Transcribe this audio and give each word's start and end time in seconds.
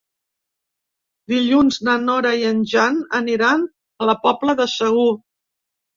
Dilluns 1.33 1.77
na 1.89 1.99
Nora 2.07 2.33
i 2.41 2.47
en 2.53 2.63
Jan 2.71 2.97
aniran 3.21 3.67
a 4.07 4.11
la 4.11 4.19
Pobla 4.27 4.57
de 4.63 4.71
Segur. 4.79 5.09